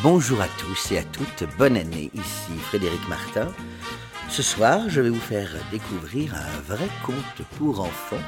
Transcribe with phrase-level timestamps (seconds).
[0.00, 3.48] Bonjour à tous et à toutes, bonne année, ici Frédéric Martin.
[4.28, 8.22] Ce soir, je vais vous faire découvrir un vrai conte pour enfants.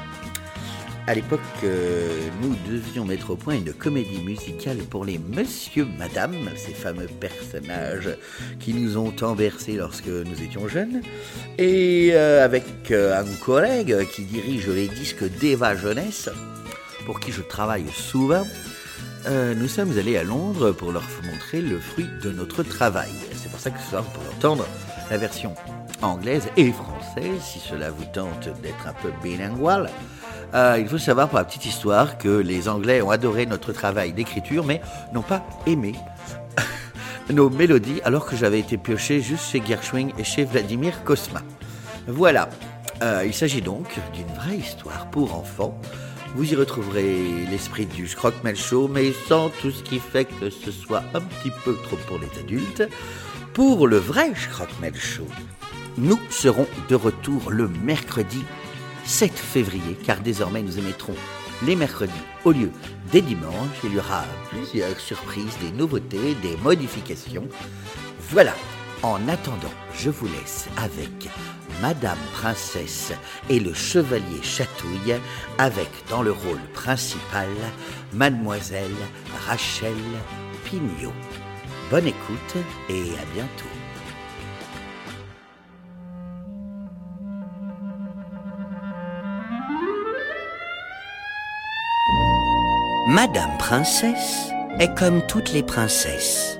[1.07, 6.35] À l'époque, euh, nous devions mettre au point une comédie musicale pour les Monsieur Madame,
[6.57, 8.17] ces fameux personnages
[8.59, 11.01] qui nous ont tant bercés lorsque nous étions jeunes.
[11.57, 16.27] Et euh, avec euh, un collègue qui dirige les disques d'Eva Jeunesse,
[17.05, 18.45] pour qui je travaille souvent,
[19.27, 23.11] euh, nous sommes allés à Londres pour leur montrer le fruit de notre travail.
[23.35, 24.65] C'est pour ça que ce soir, pour entendre
[25.09, 25.53] la version
[26.01, 29.89] anglaise et française, si cela vous tente d'être un peu bilingual.
[30.53, 34.11] Euh, il faut savoir pour la petite histoire que les Anglais ont adoré notre travail
[34.11, 34.81] d'écriture, mais
[35.13, 35.93] n'ont pas aimé
[37.29, 41.41] nos mélodies, alors que j'avais été pioché juste chez Gershwin et chez Vladimir Kosma.
[42.07, 42.49] Voilà.
[43.03, 45.79] Euh, il s'agit donc d'une vraie histoire pour enfants
[46.35, 50.71] vous y retrouverez l'esprit du Scrockmel Show, mais sans tout ce qui fait que ce
[50.71, 52.87] soit un petit peu trop pour les adultes.
[53.53, 55.27] Pour le vrai Scrockmel Show,
[55.97, 58.43] nous serons de retour le mercredi
[59.03, 61.15] 7 février, car désormais nous émettrons
[61.65, 62.13] les mercredis
[62.45, 62.71] au lieu
[63.11, 63.83] des dimanches.
[63.83, 67.47] Il y aura plusieurs surprises, des nouveautés, des modifications.
[68.29, 68.53] Voilà.
[69.03, 71.27] En attendant, je vous laisse avec
[71.81, 73.11] Madame Princesse
[73.49, 75.15] et le Chevalier Chatouille,
[75.57, 77.49] avec dans le rôle principal
[78.13, 78.91] Mademoiselle
[79.47, 79.95] Rachel
[80.63, 81.11] Pignot.
[81.89, 82.55] Bonne écoute
[82.87, 83.65] et à bientôt.
[93.07, 96.59] Madame Princesse est comme toutes les princesses.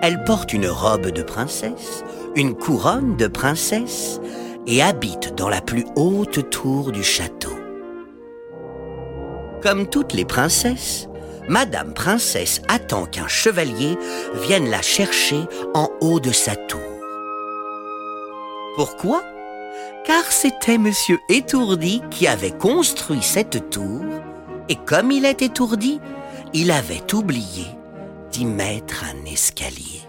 [0.00, 2.02] Elle porte une robe de princesse,
[2.34, 4.18] une couronne de princesse
[4.66, 7.56] et habite dans la plus haute tour du château.
[9.62, 11.08] Comme toutes les princesses,
[11.48, 13.96] Madame Princesse attend qu'un chevalier
[14.46, 15.40] vienne la chercher
[15.74, 16.80] en haut de sa tour.
[18.76, 19.22] Pourquoi?
[20.04, 24.02] Car c'était Monsieur Étourdi qui avait construit cette tour,
[24.68, 26.00] et comme il est étourdi,
[26.54, 27.66] il avait oublié
[28.30, 30.02] d'y mettre un escalier.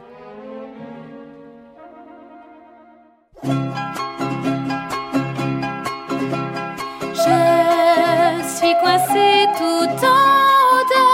[9.57, 10.21] Tout en
[10.69, 11.05] haut de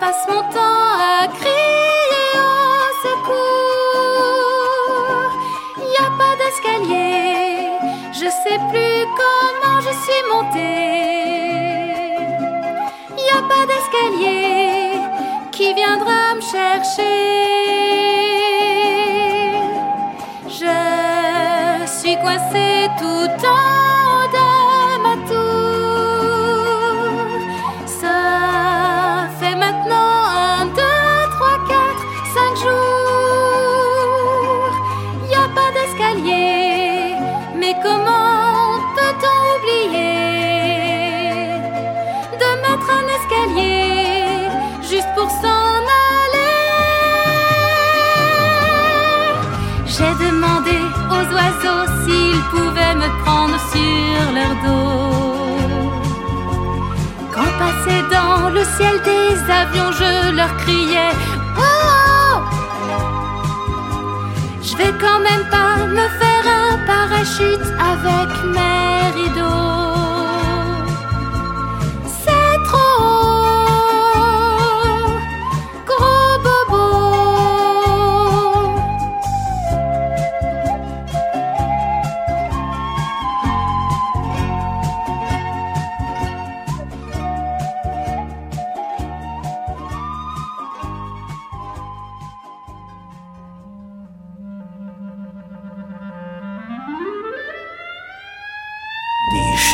[0.00, 2.48] passe mon temps à crier au
[3.04, 4.12] secours.
[5.78, 7.70] N'y a pas d'escalier,
[8.12, 10.98] je sais plus comment je suis montée.
[13.16, 15.00] N'y a pas d'escalier
[15.52, 17.47] qui viendra me chercher.
[22.98, 23.97] Tout en
[61.58, 62.42] Oh
[64.62, 69.87] Je vais quand même pas me faire un parachute avec mes rideaux.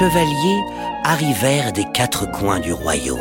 [0.05, 0.65] Chevaliers
[1.03, 3.19] arrivèrent des quatre coins du royaume.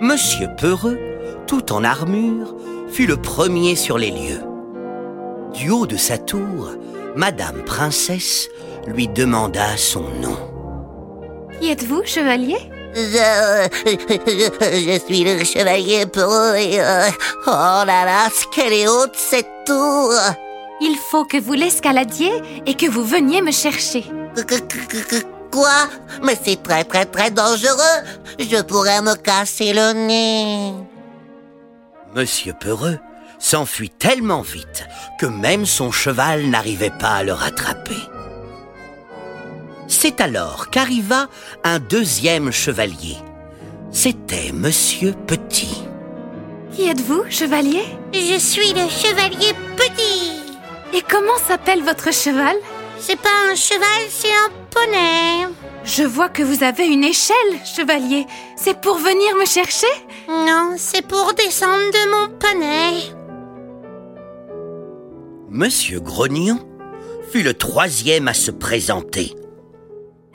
[0.00, 0.98] Monsieur Peureux,
[1.48, 2.54] tout en armure,
[2.92, 4.42] fut le premier sur les lieux.
[5.54, 6.70] Du haut de sa tour,
[7.16, 8.48] Madame Princesse
[8.86, 10.38] lui demanda son nom.
[11.60, 12.58] Qui êtes-vous, chevalier?
[12.94, 16.80] Je, je, suis le chevalier Peureux et...
[16.80, 17.08] Euh,
[17.48, 20.12] oh là là, qu'elle est haute cette tour
[20.80, 22.30] Il faut que vous l'escaladiez
[22.64, 24.04] et que vous veniez me chercher.
[25.58, 25.88] Quoi?
[26.22, 27.98] Mais c'est très très très dangereux.
[28.38, 30.72] Je pourrais me casser le nez.
[32.14, 33.00] Monsieur Peureux
[33.40, 34.86] s'enfuit tellement vite
[35.18, 37.98] que même son cheval n'arrivait pas à le rattraper.
[39.88, 41.26] C'est alors qu'arriva
[41.64, 43.16] un deuxième chevalier.
[43.90, 45.82] C'était Monsieur Petit.
[46.70, 47.82] Qui êtes-vous, chevalier?
[48.12, 50.54] Je suis le chevalier Petit.
[50.94, 52.54] Et comment s'appelle votre cheval?
[53.00, 55.48] C'est pas un cheval, c'est un poney.
[55.84, 58.26] Je vois que vous avez une échelle, chevalier.
[58.56, 59.86] C'est pour venir me chercher?
[60.28, 63.14] Non, c'est pour descendre de mon poney.
[65.48, 66.58] Monsieur Grognon
[67.30, 69.34] fut le troisième à se présenter.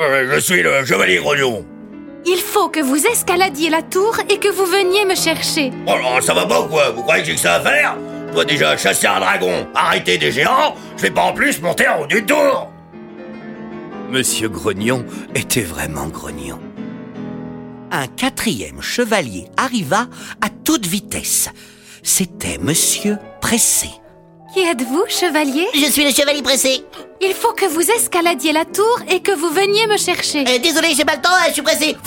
[0.01, 1.65] Euh, je suis le chevalier Grognon.
[2.25, 5.71] Il faut que vous escaladiez la tour et que vous veniez me chercher.
[5.85, 6.91] Oh là, ça va pas ou quoi?
[6.91, 7.97] Vous croyez que j'ai que ça à faire?
[8.33, 12.01] Dois déjà chasser un dragon, arrêter des géants, je vais pas en plus monter en
[12.01, 12.69] haut du tour
[14.09, 16.59] Monsieur Grognon était vraiment grognon.
[17.89, 20.07] Un quatrième chevalier arriva
[20.39, 21.49] à toute vitesse.
[22.03, 23.89] C'était Monsieur Pressé.
[24.53, 25.65] Qui êtes-vous, chevalier?
[25.73, 26.85] Je suis le chevalier pressé.
[27.21, 30.41] Il faut que vous escaladiez la tour et que vous veniez me chercher.
[30.47, 31.97] Euh, désolé, j'ai pas le temps, euh, je suis pressé.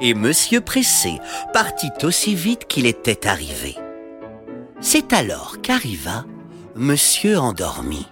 [0.00, 1.18] Et Monsieur Pressé
[1.52, 3.76] partit aussi vite qu'il était arrivé.
[4.80, 6.24] C'est alors qu'arriva
[6.74, 8.06] Monsieur Endormi.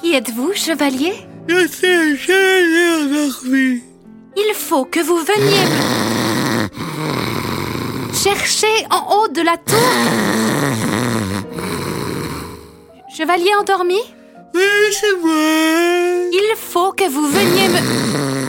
[0.00, 1.12] Qui êtes-vous, chevalier?
[1.46, 3.82] Je suis un chevalier endormi.
[4.36, 5.66] Il faut que vous veniez
[8.08, 9.76] me chercher en haut de la tour.
[13.14, 14.00] Chevalier endormi?
[14.54, 14.62] Oui,
[14.92, 15.34] c'est moi.
[16.32, 18.39] Il faut que vous veniez me...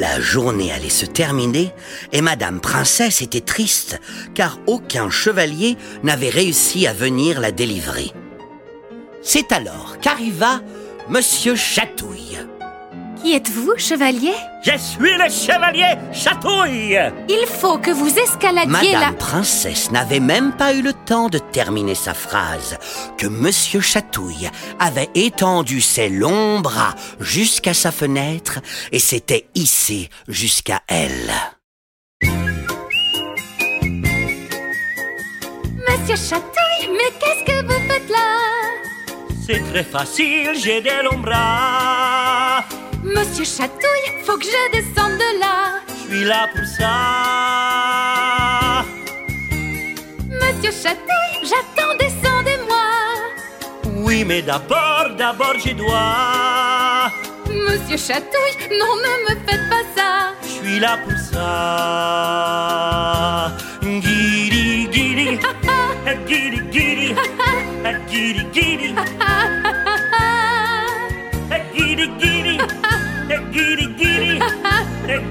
[0.00, 1.70] La journée allait se terminer
[2.12, 4.00] et Madame Princesse était triste
[4.34, 8.10] car aucun chevalier n'avait réussi à venir la délivrer.
[9.22, 10.60] C'est alors qu'arriva
[11.08, 12.38] Monsieur Chatouille.
[13.24, 14.34] Qui êtes-vous, chevalier?
[14.60, 16.98] Je suis le chevalier Chatouille.
[17.30, 18.98] Il faut que vous escaladiez la...
[18.98, 22.76] Madame Princesse n'avait même pas eu le temps de terminer sa phrase
[23.16, 28.60] que Monsieur Chatouille avait étendu ses longs bras jusqu'à sa fenêtre
[28.92, 31.32] et s'était hissé jusqu'à elle.
[35.88, 38.40] Monsieur Chatouille, mais qu'est-ce que vous faites là?
[39.46, 42.62] C'est très facile, j'ai des longs bras.
[43.04, 45.80] Monsieur Chatouille, faut que je descende de là.
[45.88, 46.94] Je suis là pour ça.
[50.30, 52.86] Monsieur Chatouille, j'attends, descendez-moi.
[53.96, 57.10] Oui, mais d'abord, d'abord, je dois.
[57.50, 60.10] Monsieur Chatouille, non, ne me faites pas ça.
[60.42, 61.44] Je suis là pour ça.
[63.82, 65.38] Guiri, guiri,
[66.26, 67.14] guiri, guiri,
[68.08, 68.94] guiri, guiri, guiri,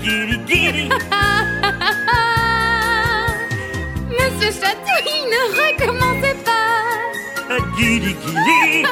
[4.09, 6.83] Monsieur Chatouille, ne recommencez pas.
[7.77, 8.83] Guiri, guiri,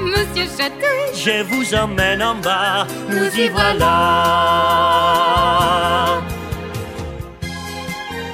[0.00, 2.86] Monsieur Chatouille, je vous emmène en bas.
[3.08, 3.84] Nous y voilà.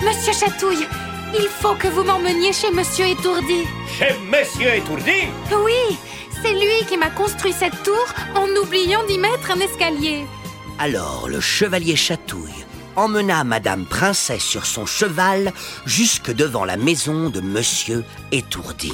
[0.02, 0.87] Monsieur Chatouille,
[1.34, 3.66] il faut que vous m'emmeniez chez Monsieur Étourdi.
[3.98, 5.28] Chez Monsieur Étourdi?
[5.64, 5.98] Oui,
[6.42, 10.26] c'est lui qui m'a construit cette tour en oubliant d'y mettre un escalier.
[10.78, 12.64] Alors le chevalier Chatouille
[12.96, 15.52] emmena Madame Princesse sur son cheval
[15.87, 18.92] jusque devant la maison de Monsieur Étourdi.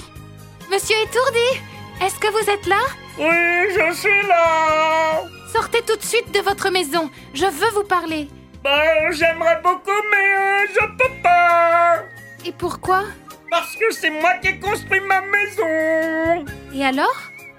[0.71, 1.63] Monsieur Étourdi,
[2.03, 2.81] est-ce que vous êtes là?
[3.19, 5.23] Oui, je suis là.
[5.53, 7.11] Sortez tout de suite de votre maison.
[7.35, 8.29] Je veux vous parler.
[8.63, 12.03] Ben, j'aimerais beaucoup, mais euh, je peux pas.
[12.45, 13.05] Et pourquoi?
[13.51, 16.45] Parce que c'est moi qui ai construit ma maison.
[16.75, 17.17] Et alors?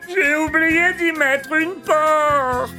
[0.10, 2.74] J'ai oublié d'y mettre une porte.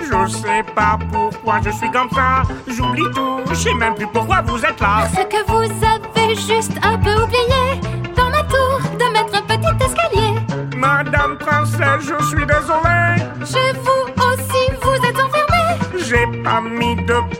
[0.00, 2.42] Je sais pas pourquoi je suis comme ça.
[2.66, 5.06] J'oublie tout, je sais même plus pourquoi vous êtes là.
[5.14, 7.80] Ce que vous avez juste un peu oublié
[8.16, 10.34] dans ma tour de mettre un petit escalier.
[10.76, 12.37] Madame Princesse, je suis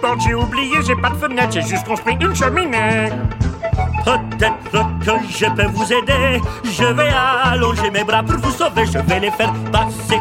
[0.09, 3.11] porte, j'ai oublié, j'ai pas de fenêtre, j'ai juste construit une cheminée.
[4.05, 6.41] Peut-être que je peux vous aider.
[6.65, 7.11] Je vais
[7.45, 8.87] allonger mes bras pour vous sauver.
[8.87, 10.21] Je vais les faire passer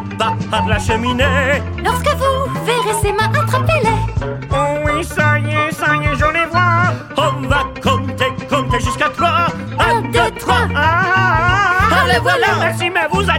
[0.52, 1.62] par la cheminée.
[1.84, 4.28] Lorsque vous verrez ses mains, attrapez-les.
[4.52, 6.94] Oh oui, ça y est, ça y est, je les vois.
[7.18, 9.48] On va compter, compter jusqu'à trois.
[9.80, 10.68] Un, deux, trois.
[10.76, 12.48] Ah, ah, ah, Ah, le voilà.
[12.60, 13.37] Merci, mais vous êtes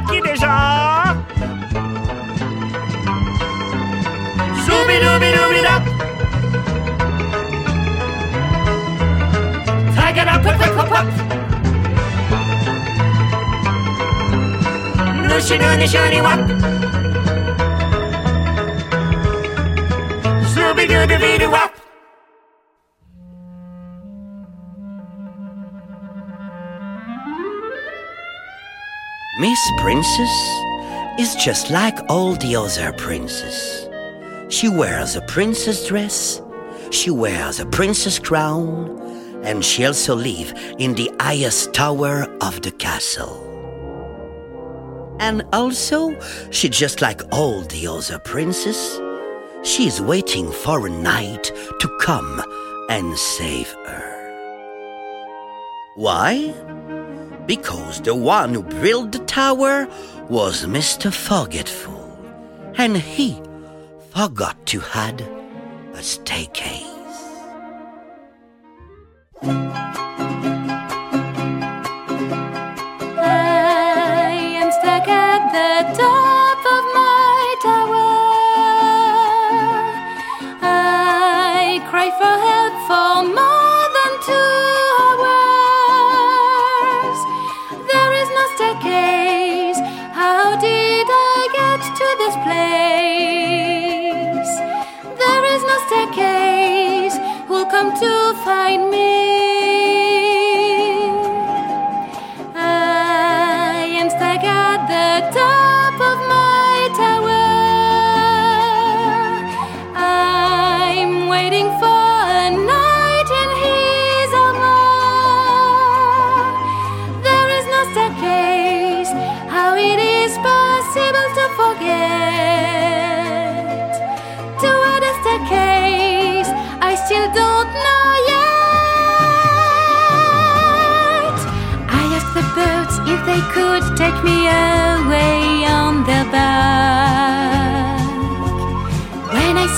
[20.53, 21.75] Scooby Doo Doo Doo Wop.
[29.41, 30.35] Miss Princess
[31.19, 33.89] is just like all the other princes.
[34.49, 36.43] She wears a princess dress,
[36.91, 39.08] she wears a princess crown,
[39.49, 43.47] and she also lives in the highest tower of the castle.
[45.21, 46.15] And also,
[46.51, 49.01] she just like all the other princes,
[49.63, 51.45] she is waiting for a knight
[51.81, 52.43] to come
[52.91, 54.09] and save her.
[55.97, 56.53] Why?
[57.47, 59.89] Because the one who built the tower
[60.29, 61.11] was Mr.
[61.11, 62.19] Forgetful,
[62.77, 63.41] and he
[64.11, 65.23] forgot to add
[65.95, 66.98] a staircase.
[69.41, 69.45] I
[74.61, 78.17] am stuck at the top of my tower.
[80.61, 84.51] I cry for help for more than two
[85.23, 87.19] hours.
[87.93, 89.79] There is no staircase.
[90.15, 93.39] How did I get to this place?
[95.17, 97.17] There is no staircase.
[97.47, 99.28] Who'll come to find me?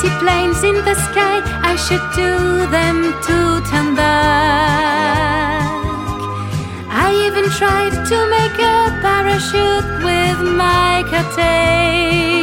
[0.01, 1.37] See planes in the sky,
[1.73, 2.33] I should do
[2.77, 3.37] them to
[3.69, 5.61] turn back.
[6.89, 12.40] I even tried to make a parachute with my curtains.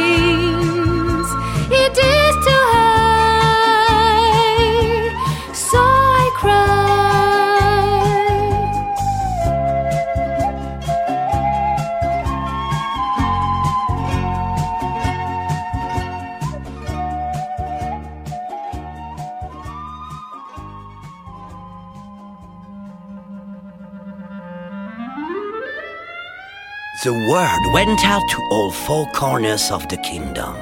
[27.08, 30.54] The word went out to all four corners of the kingdom.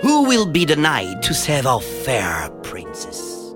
[0.00, 3.52] Who will be the knight to save our fair princess?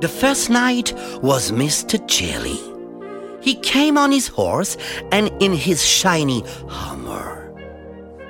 [0.00, 0.92] The first knight
[1.22, 2.04] was Mr.
[2.08, 2.58] Jelly.
[3.40, 4.76] He came on his horse
[5.12, 7.54] and in his shiny armor.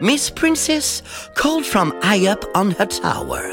[0.02, 1.02] Miss Princess
[1.36, 3.48] called from high up on her tower.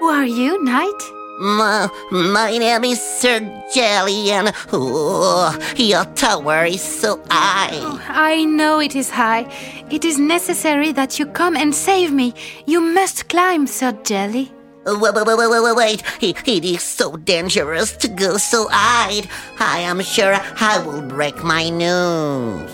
[0.00, 1.02] Who are you, knight?
[1.40, 3.40] My, my name is Sir
[3.72, 7.70] Jelly, and oh, your tower is so high.
[7.72, 9.50] Oh, I know it is high.
[9.90, 12.34] It is necessary that you come and save me.
[12.66, 14.52] You must climb, Sir Jelly.
[14.84, 16.02] Wait, wait, wait, wait, wait, wait.
[16.20, 19.22] It, it is so dangerous to go so high.
[19.58, 22.70] I am sure I will break my nose.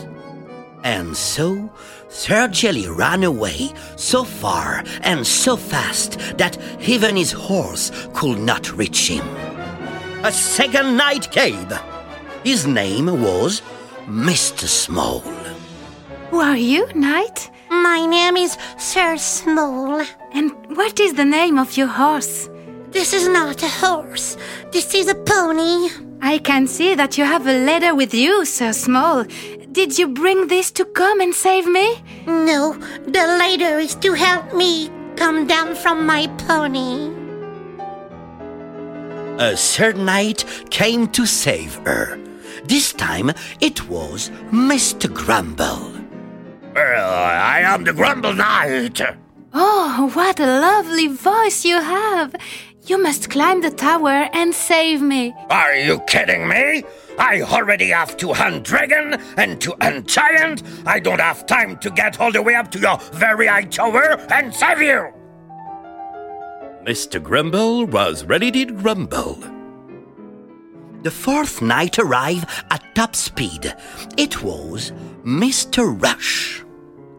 [0.83, 1.71] And so
[2.09, 8.73] Sir Jelly ran away so far and so fast that even his horse could not
[8.77, 9.27] reach him.
[10.25, 11.69] A second knight came.
[12.45, 13.63] His name was
[14.07, 14.67] Mr.
[14.69, 15.21] Small.
[16.31, 17.51] Who are you, knight?
[17.71, 20.03] My name is Sir Small.
[20.33, 22.49] And what is the name of your horse?
[22.91, 24.37] This is not a horse.
[24.71, 25.91] This is a pony.
[26.23, 29.25] I can see that you have a letter with you, Sir Small.
[29.77, 32.03] Did you bring this to come and save me?
[32.27, 32.73] No,
[33.05, 37.13] the leader is to help me come down from my pony.
[39.39, 42.19] A third knight came to save her.
[42.65, 45.13] This time it was Mr.
[45.13, 45.93] Grumble.
[46.75, 49.03] I am the Grumble Knight.
[49.53, 52.35] Oh, what a lovely voice you have!
[52.87, 55.35] You must climb the tower and save me.
[55.51, 56.85] Are you kidding me?
[57.19, 60.63] I already have to hunt dragon and to hunt giant.
[60.87, 64.21] I don't have time to get all the way up to your very high tower
[64.31, 65.13] and save you.
[66.85, 67.21] Mr.
[67.23, 69.43] Grumble was ready to grumble.
[71.03, 73.75] The fourth knight arrived at top speed.
[74.17, 74.93] It was
[75.25, 76.01] Mr.
[76.01, 76.63] Rush.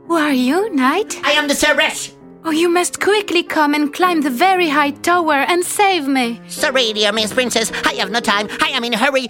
[0.07, 1.19] Who are you, knight?
[1.23, 2.11] I am the Sir Rush.
[2.45, 6.39] Oh, you must quickly come and climb the very high tower and save me.
[6.47, 7.73] Sorry, dear Miss Princess.
[7.85, 8.47] I have no time.
[8.61, 9.27] I am in a hurry.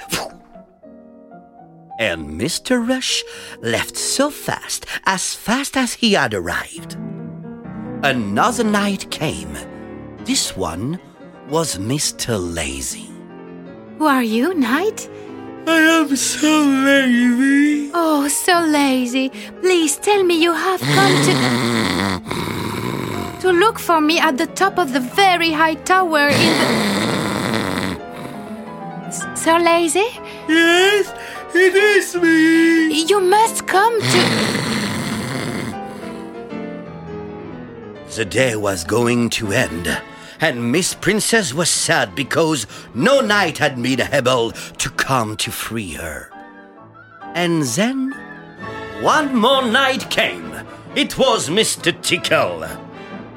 [2.00, 2.88] And Mr.
[2.88, 3.24] Rush
[3.62, 6.96] left so fast, as fast as he had arrived.
[8.04, 9.58] Another night came.
[10.24, 11.00] This one
[11.50, 12.38] was Mr.
[12.40, 13.10] Lazy.
[13.98, 15.10] Who are you, Knight?
[15.66, 17.90] I am so lazy.
[17.94, 19.30] Oh, so lazy.
[19.62, 21.34] Please tell me you have come to.
[23.42, 26.68] to look for me at the top of the very high tower in the.
[29.08, 30.08] S- So lazy?
[30.48, 31.12] Yes,
[31.56, 33.04] it is me.
[33.04, 34.58] You must come to.
[38.16, 40.02] The day was going to end,
[40.42, 45.94] and Miss Princess was sad because no knight had been able to come to free
[45.94, 46.32] her.
[47.36, 48.12] And then
[49.02, 50.52] one more night came.
[50.96, 51.94] It was Mr.
[52.02, 52.66] Tickle.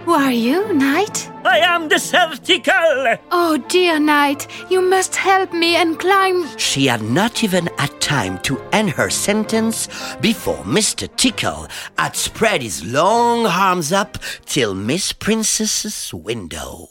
[0.07, 1.31] Who are you, Knight?
[1.45, 3.19] I am the Certical.
[3.31, 6.47] Oh, dear Knight, you must help me and climb.
[6.57, 7.70] She had not even had
[8.11, 9.87] time to end her sentence
[10.21, 11.07] before Mr.
[11.15, 16.89] Tickle had spread his long arms up till Miss Princess's window.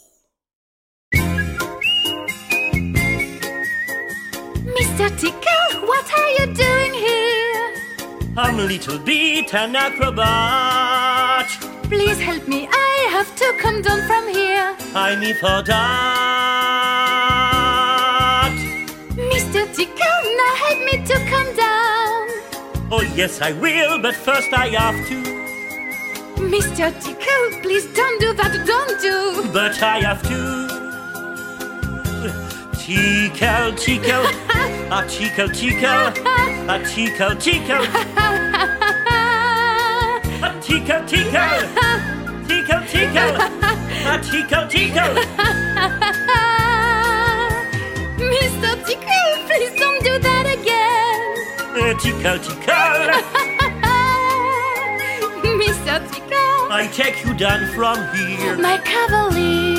[4.78, 5.08] Mr.
[5.20, 7.74] Tickle, what are you doing here?
[8.38, 11.48] I'm a little bit an acrobat.
[11.82, 12.66] Please help me.
[12.72, 14.74] I have to come down from here.
[14.94, 16.89] I'm for that.
[19.80, 19.86] Mr.
[19.86, 22.28] Tickle, now help me to come down.
[22.92, 25.22] Oh, yes, I will, but first I have to.
[26.36, 26.92] Mr.
[27.02, 29.50] Tickle, please don't do that, don't do.
[29.54, 30.68] But I have to.
[32.76, 34.26] Tickle, tickle,
[34.92, 36.12] a tickle, tickle,
[36.68, 37.84] a tickle, tickle,
[40.44, 41.56] a tickle, tickle,
[42.46, 43.34] tickle, tickle,
[44.04, 45.14] a tickle, tickle.
[48.20, 48.76] Mr.
[48.84, 49.29] Tickle,
[50.02, 51.20] do that again.
[51.76, 53.10] A tickle, tickle.
[55.60, 55.94] Mr.
[56.12, 58.56] Tickle, I take you down from here.
[58.56, 59.70] my cavalier.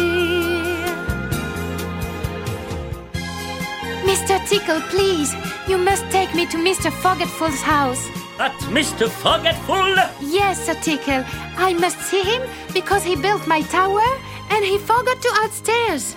[4.06, 4.38] Mr.
[4.48, 5.34] Tickle, please,
[5.68, 6.92] you must take me to Mr.
[6.92, 8.08] Forgetful's house.
[8.40, 9.08] At Mr.
[9.10, 9.96] Forgetful.
[10.22, 11.24] Yes, Sir Tickle,
[11.58, 12.42] I must see him
[12.74, 14.04] because he built my tower
[14.50, 16.16] and he forgot to add stairs.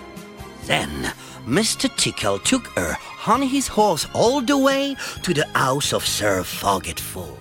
[0.65, 1.13] Then
[1.47, 1.95] Mr.
[1.97, 7.39] Tickle took her on his horse all the way to the house of Sir Forgetful.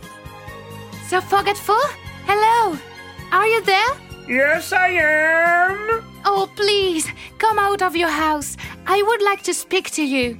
[1.07, 1.83] Sir Forgetful,
[2.25, 2.77] hello,
[3.31, 3.93] are you there?
[4.27, 6.03] Yes, I am.
[6.25, 8.55] Oh, please, come out of your house.
[8.87, 10.37] I would like to speak to you.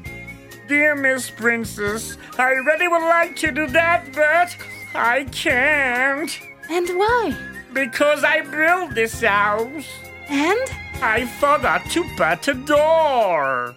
[0.67, 4.55] Dear Miss Princess, I really would like to do that, but
[4.95, 6.39] I can't.
[6.69, 7.37] And why?
[7.73, 9.85] Because I built this house.
[10.29, 10.71] And?
[11.01, 13.75] I forgot to put a door.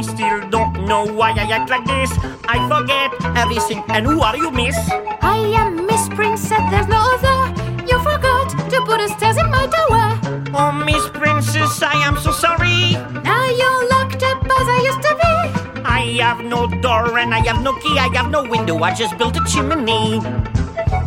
[0.00, 2.10] I still don't know why I act like this.
[2.48, 3.84] I forget everything.
[3.88, 4.74] And who are you, miss?
[5.20, 7.52] I am Miss Princess, there's no other.
[7.84, 10.18] You forgot to put a stairs in my tower.
[10.56, 12.96] Oh, Miss Princess, I am so sorry.
[13.28, 15.82] Now you're locked up as I used to be.
[15.84, 19.18] I have no door and I have no key, I have no window, I just
[19.18, 20.18] built a chimney.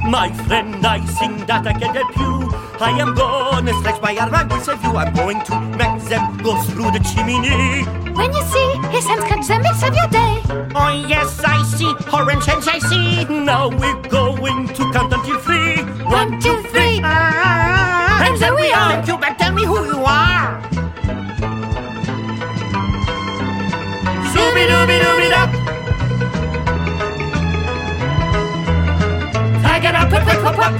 [0.06, 2.63] My friend, I think that I can help you.
[2.86, 4.92] I am gonna stretch my arm, I will save you.
[4.92, 7.84] I'm going to make them go through the chimney.
[8.12, 10.42] When you see his hands catch them, it's of your day.
[10.76, 13.24] Oh, yes, I see, orange hands I see.
[13.26, 15.78] Now we're going to count until three.
[16.04, 17.00] One, two, three.
[17.04, 19.04] Ah, And there we are.
[19.06, 20.62] You, but tell me who you are.
[24.34, 25.50] Zooby dooby dooby dop.
[29.64, 30.76] Tiger up, pop, pop,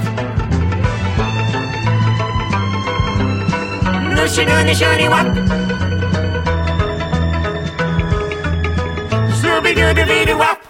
[4.24, 5.28] pushing on the shiny walk.
[9.40, 10.63] Sloopy doo doo doo.